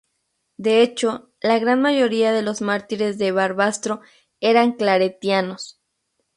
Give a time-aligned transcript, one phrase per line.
[0.57, 4.01] De hecho, la gran mayoría de los mártires de Barbastro
[4.39, 5.79] eran claretianos.